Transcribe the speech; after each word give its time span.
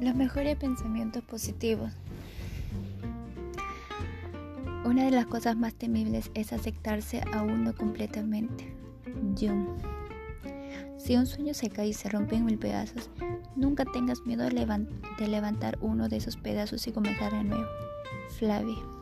Los 0.00 0.14
mejores 0.14 0.56
pensamientos 0.56 1.24
positivos. 1.24 1.90
Una 4.84 5.04
de 5.04 5.10
las 5.10 5.26
cosas 5.26 5.56
más 5.56 5.74
temibles 5.74 6.30
es 6.34 6.52
aceptarse 6.52 7.20
a 7.32 7.42
uno 7.42 7.74
completamente. 7.74 8.72
Jung. 9.38 9.66
Si 10.98 11.16
un 11.16 11.26
sueño 11.26 11.52
se 11.52 11.68
cae 11.68 11.88
y 11.88 11.92
se 11.94 12.08
rompe 12.08 12.36
en 12.36 12.44
mil 12.44 12.58
pedazos, 12.58 13.10
nunca 13.56 13.84
tengas 13.84 14.20
miedo 14.24 14.44
de, 14.44 15.26
levantar 15.26 15.78
uno 15.80 16.08
de 16.08 16.16
esos 16.16 16.36
pedazos 16.36 16.86
y 16.86 16.92
comenzar 16.92 17.32
de 17.32 17.44
nuevo. 17.44 17.66
Flavie. 18.38 18.97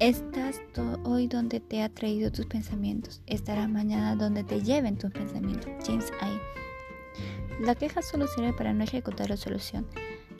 Estás 0.00 0.60
hoy 1.02 1.26
donde 1.26 1.58
te 1.58 1.82
ha 1.82 1.88
traído 1.88 2.30
tus 2.30 2.46
pensamientos. 2.46 3.20
Estarás 3.26 3.68
mañana 3.68 4.14
donde 4.14 4.44
te 4.44 4.62
lleven 4.62 4.96
tus 4.96 5.10
pensamientos. 5.10 5.68
James 5.84 6.12
I. 6.22 7.64
La 7.64 7.74
queja 7.74 8.00
solo 8.00 8.28
sirve 8.28 8.52
para 8.52 8.72
no 8.72 8.84
ejecutar 8.84 9.28
la 9.28 9.36
solución. 9.36 9.88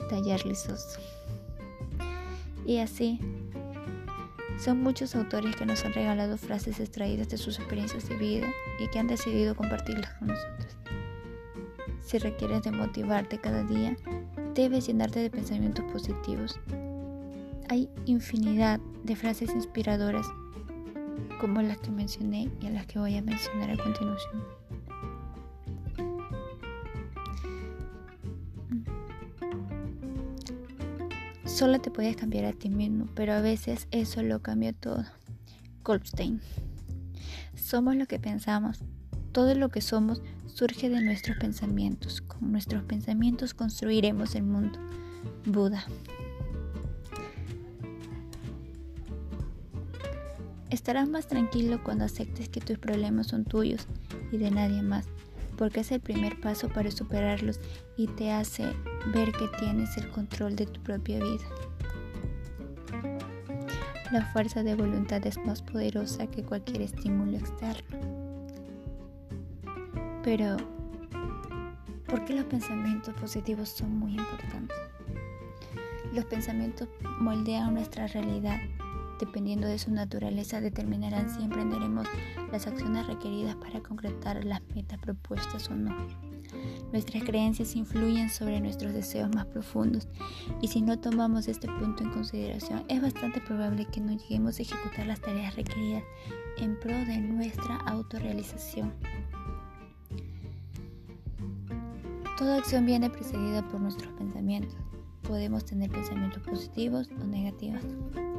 Tallar 0.09 0.47
lisos. 0.47 1.01
Y 2.65 2.79
así, 2.79 3.19
son 4.61 4.81
muchos 4.81 5.17
autores 5.17 5.57
que 5.57 5.67
nos 5.67 5.84
han 5.84 5.93
regalado 5.93 6.39
frases 6.39 6.79
extraídas 6.79 7.29
de 7.29 7.39
sus 7.39 7.59
experiencias 7.59 8.09
de 8.09 8.15
vida 8.15 8.47
y 8.79 8.87
que 8.87 9.01
han 9.01 9.09
decidido 9.09 9.56
compartirlas 9.56 10.15
con 10.15 10.29
nosotros. 10.29 10.77
Si 12.01 12.19
requieres 12.19 12.65
motivarte 12.70 13.39
cada 13.39 13.65
día, 13.65 13.97
debes 14.55 14.87
llenarte 14.87 15.19
de 15.19 15.31
pensamientos 15.31 15.84
positivos 15.93 16.61
hay 17.69 17.88
infinidad 18.06 18.80
de 19.05 19.16
frases 19.16 19.50
inspiradoras 19.55 20.27
como 21.41 21.62
las 21.62 21.78
que 21.78 21.91
mencioné 21.91 22.50
y 22.60 22.66
a 22.66 22.70
las 22.70 22.86
que 22.86 22.98
voy 22.98 23.16
a 23.16 23.22
mencionar 23.22 23.70
a 23.70 23.77
continuación. 23.77 24.42
Solo 31.44 31.80
te 31.80 31.91
puedes 31.91 32.16
cambiar 32.16 32.44
a 32.44 32.52
ti 32.52 32.69
mismo, 32.70 33.06
pero 33.14 33.33
a 33.33 33.41
veces 33.41 33.88
eso 33.91 34.22
lo 34.22 34.41
cambia 34.42 34.72
todo. 34.72 35.05
Goldstein. 35.82 36.41
Somos 37.55 37.97
lo 37.97 38.06
que 38.06 38.19
pensamos. 38.19 38.80
Todo 39.32 39.55
lo 39.55 39.69
que 39.69 39.80
somos 39.80 40.22
surge 40.47 40.88
de 40.88 41.00
nuestros 41.03 41.36
pensamientos. 41.38 42.20
Con 42.20 42.53
nuestros 42.53 42.84
pensamientos 42.84 43.55
construiremos 43.55 44.34
el 44.34 44.44
mundo. 44.44 44.78
Buda. 45.47 45.84
Estarás 50.70 51.08
más 51.08 51.27
tranquilo 51.27 51.83
cuando 51.83 52.05
aceptes 52.05 52.50
que 52.50 52.61
tus 52.61 52.78
problemas 52.78 53.28
son 53.28 53.44
tuyos 53.44 53.86
y 54.30 54.36
de 54.36 54.50
nadie 54.50 54.83
más, 54.83 55.06
porque 55.56 55.80
es 55.80 55.91
el 55.92 56.00
primer 56.00 56.38
paso 56.41 56.69
para 56.69 56.91
superarlos 56.91 57.58
y 57.97 58.06
te 58.06 58.33
hace 58.33 58.64
ver 59.14 59.33
que 59.33 59.48
tienes 59.58 59.97
el 59.97 60.10
control 60.10 60.56
de 60.56 60.66
tu 60.66 60.83
propia 60.83 61.20
vida. 61.20 61.44
La 64.12 64.27
fuerza 64.27 64.62
de 64.62 64.75
voluntad 64.75 65.27
es 65.27 65.38
más 65.47 65.62
poderosa 65.62 66.27
que 66.27 66.42
cualquier 66.42 66.82
estímulo 66.82 67.38
externo. 67.38 67.98
Pero, 70.22 70.58
¿por 72.06 72.27
qué 72.27 72.34
los 72.34 72.44
pensamientos 72.44 73.14
positivos 73.14 73.70
son 73.70 73.98
muy 73.98 74.12
importantes? 74.12 74.77
Los 76.12 76.27
pensamientos 76.27 76.88
moldean 77.20 77.75
nuestra 77.75 78.06
realidad 78.06 78.58
dependiendo 79.19 79.66
de 79.66 79.78
su 79.78 79.91
naturaleza, 79.91 80.60
determinarán 80.60 81.28
si 81.34 81.43
emprenderemos 81.43 82.06
las 82.50 82.66
acciones 82.66 83.06
requeridas 83.06 83.56
para 83.56 83.81
concretar 83.81 84.44
las 84.44 84.62
metas 84.75 84.98
propuestas 84.98 85.69
o 85.69 85.76
no. 85.76 85.97
Nuestras 86.93 87.22
creencias 87.25 87.76
influyen 87.76 88.31
sobre 88.31 88.60
nuestros 88.60 88.94
deseos 88.94 89.28
más 89.34 89.47
profundos 89.47 90.09
y 90.62 90.69
si 90.69 90.81
no 90.81 90.98
tomamos 90.98 91.47
este 91.47 91.69
punto 91.69 92.03
en 92.03 92.10
consideración 92.10 92.84
es 92.88 93.03
bastante 93.03 93.41
probable 93.41 93.87
que 93.87 94.00
no 94.00 94.16
lleguemos 94.16 94.59
a 94.59 94.62
ejecutar 94.62 95.06
las 95.06 95.20
tareas 95.20 95.54
requeridas 95.56 96.03
en 96.56 96.78
pro 96.81 96.93
de 96.93 97.19
nuestra 97.19 97.76
autorrealización. 97.87 98.94
Toda 102.38 102.59
acción 102.59 102.87
viene 102.87 103.10
precedida 103.10 103.62
por 103.69 103.81
nuestros 103.81 104.12
pensamientos. 104.14 104.88
Podemos 105.28 105.66
tener 105.66 105.91
pensamientos 105.91 106.43
positivos 106.43 107.11
o 107.21 107.25
negativos. 107.25 107.83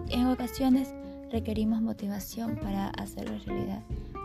En 0.09 0.25
ocasiones 0.25 0.91
requerimos 1.31 1.83
motivación 1.83 2.55
para 2.55 2.89
hacerlo 2.89 3.37
realidad. 3.45 3.83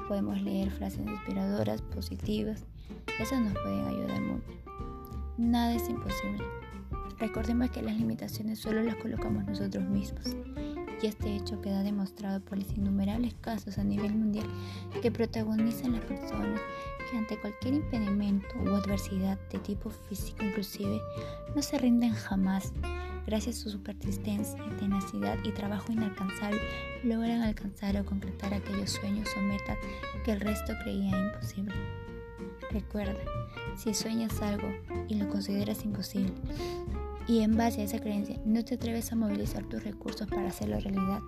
Podemos 0.09 0.41
leer 0.41 0.71
frases 0.71 1.07
inspiradoras, 1.07 1.83
positivas. 1.83 2.65
Esas 3.21 3.43
nos 3.43 3.53
pueden 3.53 3.87
ayudar 3.87 4.21
mucho. 4.23 4.47
Nada 5.37 5.75
es 5.75 5.87
imposible. 5.91 6.43
Recordemos 7.19 7.71
que 7.71 7.83
las 7.83 7.99
limitaciones 7.99 8.61
solo 8.61 8.83
las 8.83 8.97
colocamos 8.97 9.45
nosotros 9.45 9.85
mismos. 9.85 10.35
Y 11.03 11.07
este 11.07 11.37
hecho 11.37 11.61
queda 11.61 11.83
demostrado 11.83 12.41
por 12.41 12.59
los 12.59 12.71
innumerables 12.73 13.35
casos 13.41 13.79
a 13.79 13.85
nivel 13.85 14.15
mundial 14.15 14.47
que 15.03 15.11
protagonizan 15.11 15.93
las 15.93 16.05
personas 16.05 16.61
que 17.11 17.19
ante 17.19 17.39
cualquier 17.39 17.75
impedimento 17.75 18.49
u 18.65 18.69
adversidad 18.71 19.39
de 19.51 19.59
tipo 19.59 19.91
físico 19.91 20.45
inclusive 20.45 21.01
no 21.55 21.61
se 21.61 21.79
rinden 21.79 22.15
jamás 22.15 22.73
Gracias 23.27 23.65
a 23.65 23.71
su 23.71 23.83
persistencia, 23.83 24.59
tenacidad 24.79 25.39
y 25.45 25.53
trabajo 25.53 25.91
inalcanzable, 25.91 26.61
logran 27.05 27.43
alcanzar 27.43 27.97
o 27.97 28.05
concretar 28.05 28.53
aquellos 28.53 28.91
sueños 28.91 29.29
o 29.39 29.41
metas 29.41 29.79
que 30.25 30.33
el 30.33 30.41
resto 30.41 30.75
creía 30.83 31.19
imposible. 31.19 31.75
Recuerda, 32.71 33.19
si 33.77 33.95
sueñas 33.95 34.43
algo 34.43 34.69
y 35.09 35.15
lo 35.15 35.29
consideras 35.29 35.85
imposible, 35.87 36.35
y 37.27 37.41
en 37.41 37.57
base 37.57 37.81
a 37.81 37.85
esa 37.85 38.01
creencia 38.01 38.41
no 38.45 38.65
te 38.65 38.75
atreves 38.75 39.13
a 39.13 39.17
movilizar 39.17 39.65
tus 39.65 39.83
recursos 39.83 40.29
para 40.29 40.49
hacerlo 40.49 40.79
realidad, 40.81 41.21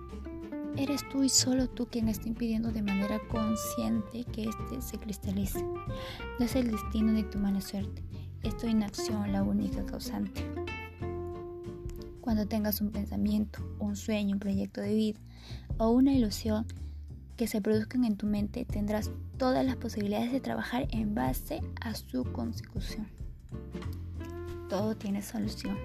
eres 0.77 1.07
tú 1.09 1.23
y 1.23 1.29
solo 1.29 1.67
tú 1.67 1.87
quien 1.87 2.07
está 2.07 2.27
impidiendo 2.27 2.71
de 2.71 2.83
manera 2.83 3.19
consciente 3.29 4.23
que 4.25 4.43
éste 4.43 4.81
se 4.81 4.97
cristalice. 4.99 5.63
No 5.63 6.45
es 6.45 6.55
el 6.55 6.71
destino 6.71 7.11
ni 7.11 7.23
tu 7.23 7.39
mala 7.39 7.61
suerte, 7.61 8.03
es 8.43 8.55
tu 8.57 8.67
inacción 8.67 9.31
la 9.31 9.43
única 9.43 9.85
causante. 9.85 10.45
Cuando 12.21 12.45
tengas 12.45 12.81
un 12.81 12.91
pensamiento, 12.91 13.59
un 13.79 13.95
sueño, 13.95 14.33
un 14.33 14.39
proyecto 14.39 14.81
de 14.81 14.93
vida 14.93 15.19
o 15.77 15.89
una 15.89 16.13
ilusión 16.13 16.65
que 17.37 17.47
se 17.47 17.61
produzcan 17.61 18.03
en 18.03 18.17
tu 18.17 18.25
mente, 18.25 18.65
tendrás 18.65 19.11
todas 19.37 19.65
las 19.65 19.77
posibilidades 19.77 20.31
de 20.31 20.41
trabajar 20.41 20.87
en 20.91 21.15
base 21.15 21.61
a 21.79 21.93
su 21.93 22.23
consecución. 22.25 23.07
Todo 24.69 24.95
tiene 24.95 25.21
solución. 25.21 25.77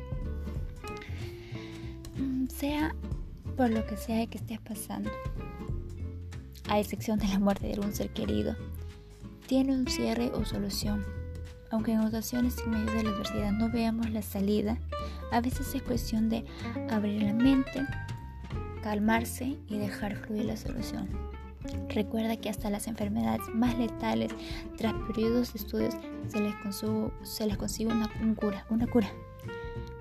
Mm, 2.19 2.47
sea 2.49 2.95
por 3.57 3.71
lo 3.71 3.87
que 3.87 3.97
sea 3.97 4.27
que 4.27 4.39
estés 4.39 4.61
pasando, 4.61 5.11
a 6.69 6.79
excepción 6.79 7.19
de 7.19 7.29
la 7.29 7.39
muerte 7.39 7.67
de 7.67 7.75
algún 7.75 7.95
ser 7.95 8.11
querido, 8.11 8.57
tiene 9.47 9.73
un 9.73 9.87
cierre 9.87 10.31
o 10.33 10.45
solución. 10.45 11.05
Aunque 11.71 11.93
en 11.93 12.01
ocasiones 12.01 12.57
en 12.59 12.71
medio 12.71 12.93
de 12.93 13.05
la 13.05 13.11
adversidad 13.11 13.53
no 13.53 13.71
veamos 13.71 14.11
la 14.11 14.23
salida, 14.23 14.79
a 15.31 15.41
veces 15.41 15.75
es 15.75 15.83
cuestión 15.83 16.29
de 16.29 16.45
abrir 16.91 17.23
la 17.23 17.33
mente, 17.33 17.87
calmarse 18.83 19.57
y 19.69 19.79
dejar 19.79 20.17
fluir 20.17 20.45
la 20.47 20.57
solución. 20.57 21.32
Recuerda 21.89 22.37
que 22.37 22.49
hasta 22.49 22.71
las 22.71 22.87
enfermedades 22.87 23.43
más 23.55 23.77
letales, 23.79 24.33
tras 24.77 24.95
periodos 25.07 25.53
de 25.53 25.59
estudios, 25.59 25.95
se 26.29 26.41
les, 27.47 27.57
consigue 27.57 27.93
una, 27.93 28.09
cura, 28.35 28.67
una 28.71 28.87
cura. 28.87 29.11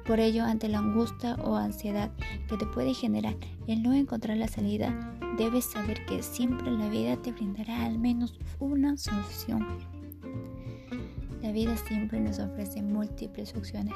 Por 0.06 0.19
ello, 0.19 0.44
ante 0.44 0.68
la 0.68 0.80
angustia 0.80 1.36
o 1.36 1.56
ansiedad 1.56 2.12
que 2.48 2.57
te 2.57 2.66
puede 2.66 2.94
generar 2.94 3.36
el 3.68 3.84
no 3.84 3.94
encontrar 3.94 4.38
la 4.38 4.48
salida, 4.48 5.16
debes 5.38 5.66
saber 5.66 6.06
que 6.06 6.24
siempre 6.24 6.72
la 6.72 6.90
vida 6.90 7.18
te 7.18 7.31
brindará 7.31 7.86
al 7.86 8.00
menos 8.00 8.40
una 8.60 8.98
solución. 8.98 9.66
La 11.42 11.51
vida 11.51 11.75
siempre 11.78 12.19
nos 12.19 12.40
ofrece 12.40 12.81
múltiples 12.81 13.56
opciones 13.56 13.94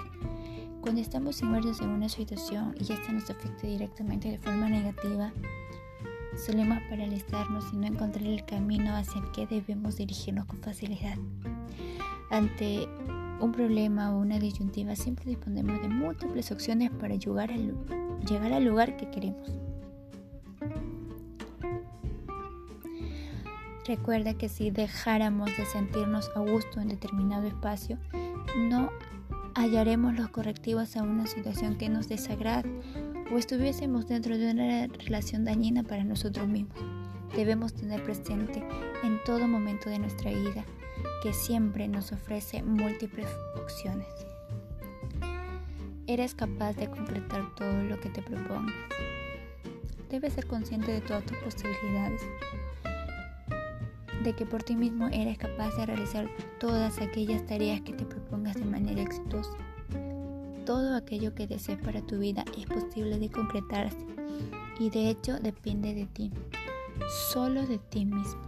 cuando 0.86 1.02
estamos 1.02 1.42
inmersos 1.42 1.82
en 1.82 1.90
una 1.90 2.08
situación 2.08 2.76
y 2.80 2.94
esta 2.94 3.12
nos 3.12 3.28
afecta 3.32 3.66
directamente 3.66 4.30
de 4.30 4.38
forma 4.38 4.70
negativa, 4.70 5.34
solemos 6.38 6.80
paralizarnos 6.90 7.66
y 7.74 7.78
no 7.78 7.88
encontrar 7.88 8.26
el 8.26 8.46
camino 8.46 8.96
hacia 8.96 9.22
el 9.22 9.32
que 9.32 9.48
debemos 9.48 9.98
dirigirnos 9.98 10.46
con 10.46 10.60
facilidad. 10.60 11.18
Ante 12.30 12.88
un 13.40 13.52
problema 13.52 14.14
o 14.14 14.20
una 14.20 14.40
disyuntiva 14.40 14.96
siempre 14.96 15.26
disponemos 15.26 15.82
de 15.82 15.90
múltiples 15.90 16.52
opciones 16.52 16.92
para 16.92 17.16
llegar 17.16 17.52
al, 17.52 17.76
llegar 18.28 18.54
al 18.54 18.66
lugar 18.66 18.98
que 18.98 19.10
queremos. 19.10 19.52
Recuerda 23.88 24.34
que 24.34 24.50
si 24.50 24.72
dejáramos 24.72 25.56
de 25.58 25.66
sentirnos 25.66 26.32
a 26.36 26.40
gusto 26.40 26.82
en 26.82 26.88
determinado 26.88 27.46
espacio, 27.46 28.00
no 28.58 28.90
hallaremos 29.54 30.16
los 30.16 30.30
correctivos 30.30 30.98
a 30.98 31.04
una 31.04 31.28
situación 31.28 31.78
que 31.78 31.88
nos 31.88 32.10
desagrada 32.10 32.64
o 33.32 33.38
estuviésemos 33.38 34.08
dentro 34.08 34.38
de 34.38 34.52
una 34.52 34.88
relación 34.88 35.46
dañina 35.46 35.84
para 35.84 36.04
nosotros 36.04 36.48
mismos. 36.48 36.78
Debemos 37.36 37.74
tener 37.74 38.04
presente 38.04 38.64
en 39.04 39.24
todo 39.26 39.48
momento 39.48 39.90
de 39.90 40.00
nuestra 40.00 40.32
vida 40.32 40.64
que 41.22 41.34
siempre 41.34 41.88
nos 41.88 42.12
ofrece 42.12 42.64
múltiples 42.64 43.28
opciones. 43.56 44.08
Eres 46.08 46.36
capaz 46.36 46.74
de 46.74 46.90
completar 46.90 47.44
todo 47.56 47.84
lo 47.84 48.00
que 48.00 48.10
te 48.10 48.22
propongas. 48.22 48.76
Debes 50.10 50.34
ser 50.34 50.46
consciente 50.46 50.92
de 50.92 51.02
todas 51.02 51.26
tus 51.26 51.38
posibilidades, 51.40 52.22
de 54.24 54.34
que 54.34 54.46
por 54.46 54.64
ti 54.64 54.76
mismo 54.76 55.08
eres 55.08 55.38
capaz 55.38 55.76
de 55.76 55.88
realizar 55.88 56.30
todas 56.60 57.00
aquellas 57.02 57.46
tareas 57.46 57.82
que 57.82 57.94
te 57.94 58.06
propongas 58.06 58.56
de 58.56 58.66
manera 58.66 59.02
exitosa. 59.02 59.58
Todo 60.66 60.96
aquello 60.96 61.36
que 61.36 61.46
desees 61.46 61.80
para 61.80 62.02
tu 62.02 62.18
vida 62.18 62.44
es 62.58 62.66
posible 62.66 63.20
de 63.20 63.30
concretarse. 63.30 64.06
Y 64.80 64.90
de 64.90 65.10
hecho 65.10 65.40
depende 65.40 65.94
de 65.94 66.08
ti, 66.08 66.32
solo 67.32 67.68
de 67.68 67.78
ti 67.78 68.06
mismo, 68.06 68.42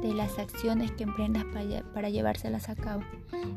de 0.00 0.14
las 0.14 0.38
acciones 0.38 0.92
que 0.92 1.02
emprendas 1.02 1.44
para, 1.92 2.08
llevárselas 2.08 2.68
a 2.68 2.76
cabo. 2.76 3.02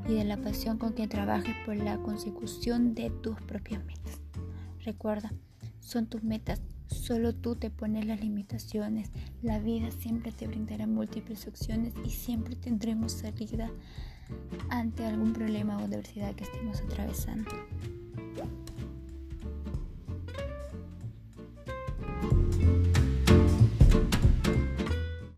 Y 0.10 0.14
de 0.14 0.24
la 0.26 0.38
pasión 0.38 0.80
con 0.80 0.94
que 0.94 1.08
trabajes 1.08 1.56
por 1.66 1.76
la 1.76 1.98
consecución 2.00 2.96
de 2.96 3.12
tus 3.12 3.40
propias 3.42 3.86
metas. 3.86 4.20
Recuerda, 4.84 5.32
son 5.80 6.08
tus 6.08 6.24
metas, 6.24 6.62
solo 6.88 7.36
tú 7.36 7.56
te 7.56 7.70
pones 7.70 8.06
las 8.06 8.22
limitaciones, 8.22 9.12
la 9.44 9.60
vida 9.60 9.92
siempre 9.92 10.32
te 10.32 10.48
brindará 10.48 10.88
múltiples 10.88 11.48
opciones 11.48 11.94
y 12.04 12.10
siempre 12.10 12.56
tendremos 12.56 13.12
salida 13.12 13.70
ante 14.70 15.06
algún 15.06 15.34
problema 15.34 15.78
o 15.78 15.86
adversidad 15.86 16.36
que 16.36 16.44
estemos 16.44 16.82
atravesando. 16.82 17.50